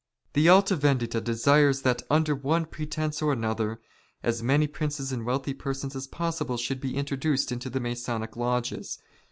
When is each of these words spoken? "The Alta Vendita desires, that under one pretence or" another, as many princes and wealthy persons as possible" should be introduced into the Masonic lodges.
"The 0.33 0.49
Alta 0.49 0.75
Vendita 0.75 1.21
desires, 1.23 1.83
that 1.83 2.01
under 2.09 2.33
one 2.33 2.65
pretence 2.65 3.21
or" 3.21 3.31
another, 3.33 3.79
as 4.23 4.41
many 4.41 4.65
princes 4.65 5.11
and 5.11 5.27
wealthy 5.27 5.53
persons 5.53 5.95
as 5.95 6.07
possible" 6.07 6.57
should 6.67 6.81
be 6.81 6.95
introduced 6.97 7.51
into 7.51 7.69
the 7.69 7.79
Masonic 7.79 8.35
lodges. 8.35 8.97